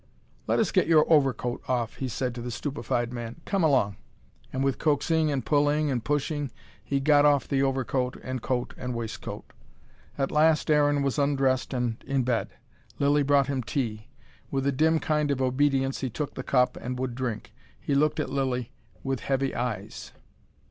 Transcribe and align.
"Let 0.47 0.57
us 0.57 0.71
get 0.71 0.87
your 0.87 1.05
overcoat 1.13 1.61
off," 1.69 1.97
he 1.97 2.07
said 2.07 2.33
to 2.33 2.41
the 2.41 2.49
stupefied 2.49 3.13
man. 3.13 3.39
"Come 3.45 3.63
along." 3.63 3.97
And 4.51 4.63
with 4.63 4.79
coaxing 4.79 5.31
and 5.31 5.45
pulling 5.45 5.91
and 5.91 6.03
pushing 6.03 6.49
he 6.83 6.99
got 6.99 7.23
off 7.23 7.47
the 7.47 7.61
overcoat 7.61 8.17
and 8.23 8.41
coat 8.41 8.73
and 8.77 8.95
waistcoat. 8.95 9.53
At 10.17 10.31
last 10.31 10.71
Aaron 10.71 11.03
was 11.03 11.19
undressed 11.19 11.71
and 11.71 12.03
in 12.07 12.23
bed. 12.23 12.49
Lilly 12.97 13.21
brought 13.21 13.45
him 13.45 13.61
tea. 13.61 14.07
With 14.49 14.65
a 14.65 14.71
dim 14.71 14.97
kind 14.99 15.29
of 15.29 15.39
obedience 15.39 16.01
he 16.01 16.09
took 16.09 16.33
the 16.33 16.41
cup 16.41 16.77
and 16.77 16.97
would 16.97 17.13
drink. 17.13 17.53
He 17.79 17.93
looked 17.93 18.19
at 18.19 18.31
Lilly 18.31 18.71
with 19.03 19.19
heavy 19.19 19.53
eyes. 19.53 20.13